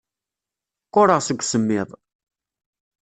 Qquṛeɣ 0.87 1.19
deg 1.27 1.39
usemmiḍ. 1.41 1.89